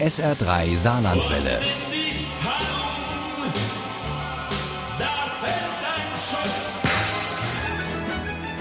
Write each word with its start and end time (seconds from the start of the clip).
SR3 0.00 0.76
Saarlandwelle. 0.76 1.58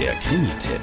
Der 0.00 0.14
Krimi-Tipp. 0.14 0.80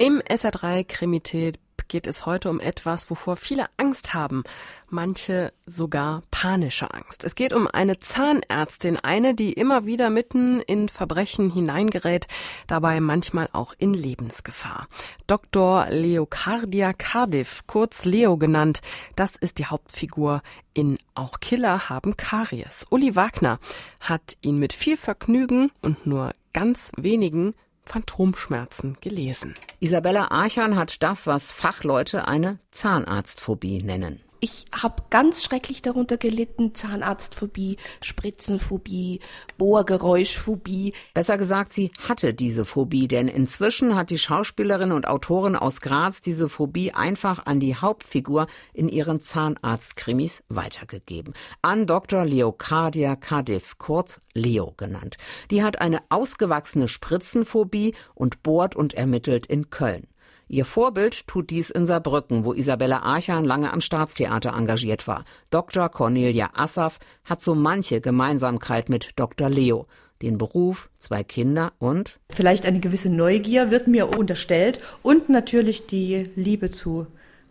Im 0.00 0.20
SR3 0.28 0.84
Krimi-Tipp 0.84 1.61
geht 1.92 2.06
es 2.06 2.24
heute 2.24 2.48
um 2.48 2.58
etwas, 2.58 3.10
wovor 3.10 3.36
viele 3.36 3.66
Angst 3.76 4.14
haben, 4.14 4.44
manche 4.88 5.52
sogar 5.66 6.22
panische 6.30 6.92
Angst. 6.94 7.22
Es 7.22 7.34
geht 7.34 7.52
um 7.52 7.68
eine 7.68 8.00
Zahnärztin, 8.00 8.96
eine, 8.96 9.34
die 9.34 9.52
immer 9.52 9.84
wieder 9.84 10.08
mitten 10.08 10.60
in 10.62 10.88
Verbrechen 10.88 11.50
hineingerät, 11.50 12.28
dabei 12.66 12.98
manchmal 13.00 13.50
auch 13.52 13.74
in 13.76 13.92
Lebensgefahr. 13.92 14.88
Dr. 15.26 15.88
Leocardia 15.90 16.94
Cardiff, 16.94 17.66
kurz 17.66 18.06
Leo 18.06 18.38
genannt, 18.38 18.80
das 19.14 19.36
ist 19.36 19.58
die 19.58 19.66
Hauptfigur 19.66 20.40
in 20.72 20.96
Auch 21.14 21.40
Killer 21.40 21.90
haben 21.90 22.16
Karies. 22.16 22.86
Uli 22.88 23.14
Wagner 23.16 23.58
hat 24.00 24.38
ihn 24.40 24.58
mit 24.58 24.72
viel 24.72 24.96
Vergnügen 24.96 25.70
und 25.82 26.06
nur 26.06 26.32
ganz 26.54 26.90
wenigen 26.96 27.52
Phantomschmerzen 27.84 28.96
gelesen. 29.00 29.54
Isabella 29.80 30.30
Archan 30.30 30.76
hat 30.76 31.02
das, 31.02 31.26
was 31.26 31.52
Fachleute 31.52 32.28
eine 32.28 32.58
Zahnarztphobie 32.70 33.82
nennen. 33.82 34.20
Ich 34.44 34.64
habe 34.72 35.04
ganz 35.08 35.44
schrecklich 35.44 35.82
darunter 35.82 36.16
gelitten, 36.16 36.74
Zahnarztphobie, 36.74 37.76
Spritzenphobie, 38.00 39.20
Bohrgeräuschphobie. 39.56 40.94
Besser 41.14 41.38
gesagt, 41.38 41.72
sie 41.72 41.92
hatte 42.08 42.34
diese 42.34 42.64
Phobie, 42.64 43.06
denn 43.06 43.28
inzwischen 43.28 43.94
hat 43.94 44.10
die 44.10 44.18
Schauspielerin 44.18 44.90
und 44.90 45.06
Autorin 45.06 45.54
aus 45.54 45.80
Graz 45.80 46.22
diese 46.22 46.48
Phobie 46.48 46.90
einfach 46.92 47.46
an 47.46 47.60
die 47.60 47.76
Hauptfigur 47.76 48.48
in 48.74 48.88
ihren 48.88 49.20
Zahnarztkrimis 49.20 50.42
weitergegeben. 50.48 51.34
An 51.62 51.86
Dr. 51.86 52.24
Leocardia 52.24 53.14
Cardiff, 53.14 53.78
kurz 53.78 54.20
Leo 54.34 54.74
genannt. 54.76 55.18
Die 55.52 55.62
hat 55.62 55.80
eine 55.80 56.00
ausgewachsene 56.08 56.88
Spritzenphobie 56.88 57.94
und 58.16 58.42
bohrt 58.42 58.74
und 58.74 58.94
ermittelt 58.94 59.46
in 59.46 59.70
Köln. 59.70 60.08
Ihr 60.52 60.66
Vorbild 60.66 61.26
tut 61.28 61.48
dies 61.48 61.70
in 61.70 61.86
Saarbrücken, 61.86 62.44
wo 62.44 62.52
Isabella 62.52 62.98
Archan 62.98 63.42
lange 63.42 63.72
am 63.72 63.80
Staatstheater 63.80 64.52
engagiert 64.54 65.08
war. 65.08 65.24
Dr. 65.48 65.88
Cornelia 65.88 66.50
Assaf 66.52 66.98
hat 67.24 67.40
so 67.40 67.54
manche 67.54 68.02
Gemeinsamkeit 68.02 68.90
mit 68.90 69.12
Dr. 69.16 69.48
Leo. 69.48 69.86
Den 70.20 70.36
Beruf, 70.36 70.90
zwei 70.98 71.24
Kinder 71.24 71.72
und 71.78 72.18
vielleicht 72.28 72.66
eine 72.66 72.80
gewisse 72.80 73.08
Neugier 73.08 73.70
wird 73.70 73.88
mir 73.88 74.10
unterstellt 74.18 74.78
und 75.00 75.30
natürlich 75.30 75.86
die 75.86 76.30
Liebe 76.36 76.70
zu 76.70 77.06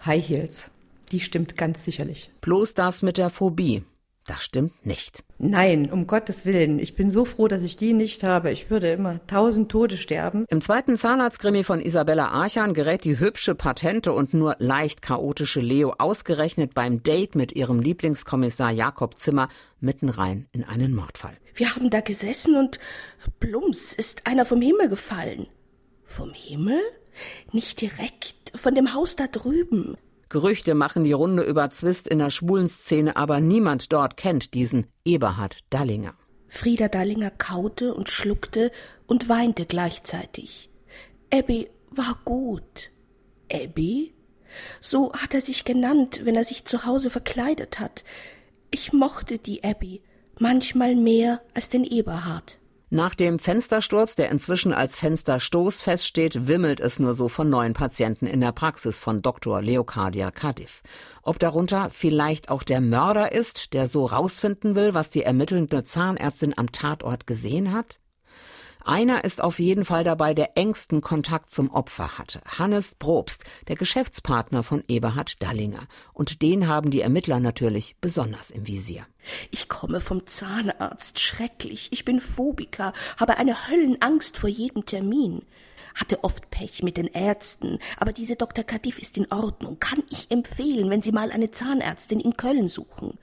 High 0.06 0.30
Heels. 0.30 0.70
Die 1.12 1.22
stimmt 1.22 1.58
ganz 1.58 1.84
sicherlich. 1.84 2.30
Bloß 2.42 2.76
das 2.76 3.02
mit 3.02 3.18
der 3.18 3.32
Phobie. 3.32 3.82
Das 4.28 4.44
stimmt 4.44 4.86
nicht. 4.86 5.24
Nein, 5.40 5.92
um 5.92 6.06
Gottes 6.06 6.46
Willen. 6.46 6.78
Ich 6.78 6.96
bin 6.96 7.10
so 7.10 7.26
froh, 7.26 7.48
dass 7.48 7.64
ich 7.64 7.76
die 7.76 7.94
nicht 7.94 8.24
habe. 8.24 8.52
Ich 8.52 8.70
würde 8.70 8.92
immer 8.92 9.20
tausend 9.26 9.72
Tode 9.72 9.98
sterben. 9.98 10.46
Im 10.48 10.62
zweiten 10.62 10.96
Zahnarztkrimi 10.96 11.64
von 11.64 11.82
Isabella 11.82 12.28
Archan 12.28 12.76
gerät 12.76 13.04
die 13.04 13.20
hübsche, 13.20 13.56
patente 13.56 14.14
und 14.14 14.36
nur 14.36 14.56
leicht 14.60 15.02
chaotische 15.02 15.60
Leo 15.60 15.96
ausgerechnet 15.98 16.76
beim 16.76 17.02
Date 17.02 17.34
mit 17.34 17.54
ihrem 17.54 17.80
Lieblingskommissar 17.80 18.72
Jakob 18.72 19.18
Zimmer 19.18 19.50
mitten 19.80 20.10
rein 20.10 20.48
in 20.52 20.64
einen 20.64 20.94
Mordfall. 20.94 21.36
Wir 21.56 21.76
haben 21.76 21.90
da 21.90 22.02
gesessen 22.02 22.56
und 22.56 22.80
plumps 23.40 23.94
ist 23.94 24.28
einer 24.28 24.46
vom 24.46 24.62
Himmel 24.62 24.88
gefallen. 24.88 25.48
Vom 26.06 26.34
Himmel? 26.34 26.80
Nicht 27.52 27.82
direkt, 27.82 28.54
von 28.56 28.76
dem 28.76 28.94
Haus 28.94 29.16
da 29.16 29.28
drüben. 29.28 29.98
Gerüchte 30.32 30.76
machen 30.76 31.04
die 31.04 31.12
Runde 31.12 31.44
über 31.44 31.70
Zwist 31.72 32.08
in 32.08 32.20
der 32.20 32.30
schwulen 32.30 32.70
Szene, 32.70 33.18
aber 33.18 33.42
niemand 33.42 33.92
dort 33.92 34.16
kennt 34.16 34.54
diesen 34.54 34.88
Eberhard 35.04 35.60
Dallinger. 35.70 36.14
Frieda 36.48 36.88
Dallinger 36.88 37.32
kaute 37.32 37.94
und 37.94 38.10
schluckte 38.10 38.72
und 39.08 39.28
weinte 39.28 39.66
gleichzeitig. 39.66 40.70
Abby 41.34 41.70
war 41.90 42.18
gut. 42.24 42.92
Abby? 43.52 44.14
So 44.80 45.12
hat 45.12 45.34
er 45.34 45.42
sich 45.42 45.66
genannt, 45.66 46.22
wenn 46.24 46.36
er 46.36 46.46
sich 46.46 46.64
zu 46.64 46.86
Hause 46.86 47.10
verkleidet 47.10 47.82
hat. 47.82 48.06
Ich 48.70 48.94
mochte 48.94 49.38
die 49.38 49.66
Abby, 49.66 50.02
manchmal 50.40 50.96
mehr 50.96 51.42
als 51.54 51.68
den 51.68 51.84
Eberhard. 51.84 52.58
Nach 52.94 53.16
dem 53.16 53.40
Fenstersturz, 53.40 54.16
der 54.16 54.30
inzwischen 54.32 54.74
als 54.74 54.98
Fensterstoß 54.98 55.80
feststeht, 55.80 56.48
wimmelt 56.48 56.82
es 56.82 57.00
nur 57.00 57.14
so 57.14 57.30
von 57.30 57.50
neuen 57.50 57.72
Patienten 57.72 58.28
in 58.28 58.42
der 58.42 58.52
Praxis 58.52 59.00
von 59.00 59.22
Dr. 59.22 59.62
Leocardia 59.62 60.30
Cardiff. 60.30 60.84
Ob 61.24 61.40
darunter 61.40 61.90
vielleicht 61.90 62.50
auch 62.50 62.64
der 62.64 62.82
Mörder 62.82 63.32
ist, 63.32 63.72
der 63.72 63.88
so 63.88 64.06
rausfinden 64.08 64.76
will, 64.76 64.94
was 64.94 65.10
die 65.10 65.24
ermittelnde 65.24 65.86
Zahnärztin 65.86 66.58
am 66.58 66.74
Tatort 66.74 67.28
gesehen 67.28 67.72
hat? 67.72 68.01
Einer 68.84 69.24
ist 69.24 69.42
auf 69.42 69.60
jeden 69.60 69.86
Fall 69.86 70.04
dabei, 70.04 70.34
der 70.34 70.58
engsten 70.58 71.02
Kontakt 71.02 71.52
zum 71.52 71.70
Opfer 71.72 72.18
hatte. 72.18 72.42
Hannes 72.46 72.96
Probst, 72.96 73.44
der 73.68 73.76
Geschäftspartner 73.76 74.64
von 74.64 74.84
Eberhard 74.88 75.42
Dallinger. 75.42 75.88
Und 76.14 76.42
den 76.42 76.68
haben 76.68 76.92
die 76.92 77.02
Ermittler 77.02 77.40
natürlich 77.40 77.96
besonders 78.02 78.50
im 78.50 78.68
Visier. 78.68 79.06
Ich 79.52 79.70
komme 79.70 80.00
vom 80.00 80.26
Zahnarzt. 80.26 81.20
Schrecklich. 81.20 81.90
Ich 81.92 82.06
bin 82.06 82.20
Phobiker, 82.20 82.94
habe 83.18 83.38
eine 83.38 83.68
Höllenangst 83.68 84.38
vor 84.38 84.50
jedem 84.50 84.86
Termin. 84.86 85.44
Hatte 85.94 86.24
oft 86.24 86.50
Pech 86.50 86.84
mit 86.84 86.98
den 86.98 87.08
Ärzten, 87.08 87.78
aber 87.98 88.14
diese 88.14 88.36
Dr. 88.36 88.64
Kadif 88.64 88.98
ist 89.00 89.18
in 89.18 89.32
Ordnung. 89.32 89.80
Kann 89.80 90.04
ich 90.10 90.32
empfehlen, 90.32 90.90
wenn 90.90 91.02
Sie 91.02 91.12
mal 91.12 91.32
eine 91.32 91.52
Zahnärztin 91.52 92.20
in 92.20 92.38
Köln 92.38 92.68
suchen. 92.68 93.18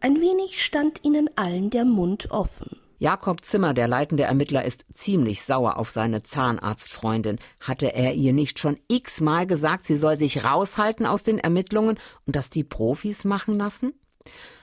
Ein 0.00 0.20
wenig 0.20 0.64
stand 0.64 1.04
ihnen 1.04 1.28
allen 1.36 1.70
der 1.70 1.84
Mund 1.84 2.30
offen. 2.30 2.80
Jakob 2.98 3.44
Zimmer, 3.44 3.74
der 3.74 3.88
leitende 3.88 4.22
Ermittler, 4.22 4.64
ist 4.64 4.86
ziemlich 4.92 5.42
sauer 5.42 5.76
auf 5.76 5.90
seine 5.90 6.22
Zahnarztfreundin. 6.22 7.38
Hatte 7.60 7.94
er 7.94 8.14
ihr 8.14 8.32
nicht 8.32 8.58
schon 8.58 8.78
x-mal 8.88 9.46
gesagt, 9.46 9.84
sie 9.84 9.96
soll 9.96 10.18
sich 10.18 10.44
raushalten 10.44 11.04
aus 11.04 11.22
den 11.22 11.38
Ermittlungen 11.38 11.98
und 12.26 12.36
das 12.36 12.48
die 12.48 12.64
Profis 12.64 13.24
machen 13.24 13.58
lassen? 13.58 13.92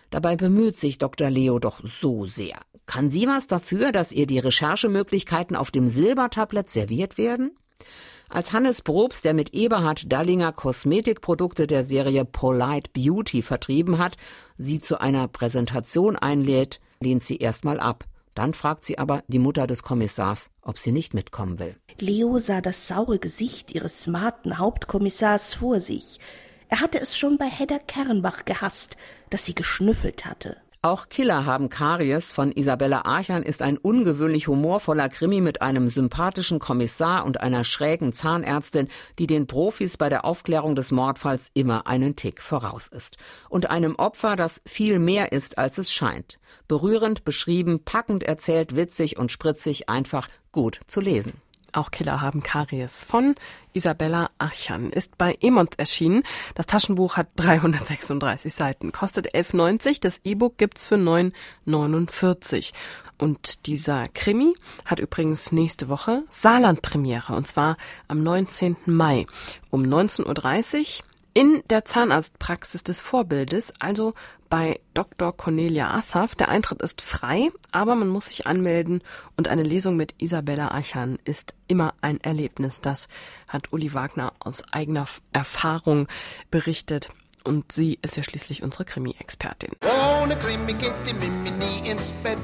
Dabei 0.10 0.36
bemüht 0.36 0.78
sich 0.78 0.98
Dr. 0.98 1.30
Leo 1.30 1.60
doch 1.60 1.82
so 1.84 2.26
sehr. 2.26 2.60
Kann 2.88 3.10
sie 3.10 3.28
was 3.28 3.48
dafür, 3.48 3.92
dass 3.92 4.12
ihr 4.12 4.26
die 4.26 4.40
Recherchemöglichkeiten 4.40 5.56
auf 5.56 5.70
dem 5.72 5.88
Silbertablett 5.88 6.70
serviert 6.70 7.18
werden? 7.18 7.58
Als 8.30 8.52
Hannes 8.52 8.82
Probst, 8.82 9.26
der 9.26 9.36
mit 9.36 9.54
Eberhard 9.54 10.12
Dallinger 10.12 10.54
Kosmetikprodukte 10.54 11.68
der 11.68 11.84
Serie 11.84 12.26
Polite 12.26 12.90
Beauty 12.94 13.44
vertrieben 13.44 14.00
hat, 14.00 14.18
sie 14.58 14.80
zu 14.80 15.00
einer 15.00 15.28
Präsentation 15.28 16.16
einlädt, 16.16 16.80
lehnt 17.00 17.24
sie 17.24 17.38
erstmal 17.38 17.80
ab. 17.80 18.06
Dann 18.34 18.54
fragt 18.54 18.86
sie 18.86 18.98
aber 18.98 19.24
die 19.28 19.40
Mutter 19.40 19.68
des 19.68 19.84
Kommissars, 19.84 20.50
ob 20.62 20.80
sie 20.80 20.92
nicht 20.92 21.14
mitkommen 21.14 21.60
will. 21.60 21.78
Leo 22.00 22.40
sah 22.40 22.62
das 22.62 22.88
saure 22.88 23.20
Gesicht 23.20 23.74
ihres 23.74 24.04
smarten 24.04 24.58
Hauptkommissars 24.58 25.54
vor 25.54 25.80
sich. 25.80 26.20
Er 26.70 26.82
hatte 26.82 27.00
es 27.00 27.18
schon 27.18 27.38
bei 27.38 27.46
Hedda 27.46 27.78
Kernbach 27.80 28.46
gehasst, 28.46 28.98
dass 29.30 29.46
sie 29.46 29.54
geschnüffelt 29.54 30.26
hatte. 30.26 30.58
Auch 30.86 31.08
Killer 31.08 31.46
haben 31.46 31.70
Karies 31.70 32.34
von 32.34 32.52
Isabella 32.52 33.06
Archan 33.06 33.42
ist 33.42 33.62
ein 33.62 33.78
ungewöhnlich 33.78 34.50
humorvoller 34.50 35.08
Krimi 35.08 35.40
mit 35.40 35.62
einem 35.62 35.88
sympathischen 35.88 36.60
Kommissar 36.60 37.24
und 37.26 37.40
einer 37.40 37.64
schrägen 37.64 38.12
Zahnärztin, 38.12 38.90
die 39.18 39.26
den 39.26 39.48
Profis 39.48 39.96
bei 39.96 40.10
der 40.10 40.26
Aufklärung 40.26 40.76
des 40.76 40.92
Mordfalls 40.92 41.52
immer 41.54 41.88
einen 41.88 42.18
Tick 42.18 42.42
voraus 42.42 42.90
ist. 42.90 43.16
Und 43.48 43.70
einem 43.70 43.96
Opfer, 43.96 44.36
das 44.36 44.62
viel 44.66 45.00
mehr 45.00 45.32
ist, 45.32 45.58
als 45.58 45.78
es 45.78 45.90
scheint. 45.90 46.38
Berührend 46.68 47.24
beschrieben, 47.24 47.86
packend 47.86 48.24
erzählt, 48.24 48.76
witzig 48.76 49.18
und 49.18 49.32
spritzig, 49.32 49.88
einfach 49.88 50.28
gut 50.52 50.82
zu 50.88 51.00
lesen. 51.00 51.32
Auch 51.74 51.92
Killer 51.92 52.22
haben 52.22 52.44
Karies 52.44 53.04
von 53.04 53.36
Isabella 53.74 54.30
Archan 54.38 54.92
ist 54.92 55.18
bei 55.18 55.38
Emont 55.42 55.80
erschienen. 55.80 56.24
Das 56.54 56.68
Taschenbuch 56.68 57.18
hat 57.18 57.30
336 57.36 58.54
Seiten, 58.54 58.92
kostet 58.92 59.34
11,90. 59.36 60.00
Das 60.00 60.22
E-Book 60.24 60.58
gibt's 60.58 60.86
für 60.86 60.96
9,49. 60.96 62.72
Und 63.18 63.66
dieser 63.66 64.08
Krimi 64.10 64.54
hat 64.86 65.00
übrigens 65.00 65.52
nächste 65.52 65.90
Woche 65.90 66.24
Saarland-Premiere 66.30 67.34
und 67.36 67.48
zwar 67.48 67.78
am 68.08 68.22
19. 68.22 68.76
Mai 68.86 69.26
um 69.72 69.84
19.30 69.84 71.00
Uhr 71.00 71.06
in 71.34 71.64
der 71.70 71.86
Zahnarztpraxis 71.86 72.84
des 72.84 73.00
Vorbildes, 73.00 73.74
also 73.80 74.14
bei 74.54 74.80
Dr. 74.94 75.36
Cornelia 75.36 75.96
Assaf. 75.96 76.36
Der 76.36 76.48
Eintritt 76.48 76.84
ist 76.84 77.02
frei, 77.02 77.50
aber 77.72 77.96
man 77.96 78.08
muss 78.08 78.28
sich 78.28 78.46
anmelden 78.46 79.02
und 79.36 79.48
eine 79.48 79.64
Lesung 79.64 79.96
mit 79.96 80.14
Isabella 80.20 80.68
Archan 80.68 81.18
ist 81.26 81.56
immer 81.68 81.96
ein 82.02 82.22
Erlebnis. 82.22 82.80
Das 82.80 83.08
hat 83.50 83.74
Uli 83.74 83.96
Wagner 83.96 84.32
aus 84.38 84.64
eigener 84.72 85.08
Erfahrung 85.32 86.08
berichtet. 86.52 87.10
Und 87.44 87.72
sie 87.72 87.98
ist 88.04 88.16
ja 88.16 88.22
schließlich 88.22 88.62
unsere 88.62 88.86
Krimi-Expertin. 88.86 89.72
Ohne 90.22 90.38
Krimi 90.38 90.74
geht 90.74 90.94
die 91.08 91.16
Mimi 91.16 91.50
nie 91.50 91.90
ins 91.90 92.12
Bett. 92.12 92.38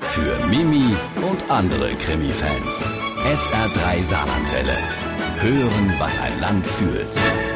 Für 0.00 0.44
Mimi 0.48 0.96
und 1.30 1.48
andere 1.48 1.94
Krimi-Fans. 1.94 2.84
SR3 3.22 4.02
Saarlandwelle. 4.02 4.76
Hören, 5.38 5.94
was 6.00 6.18
ein 6.18 6.40
Land 6.40 6.66
fühlt. 6.66 7.53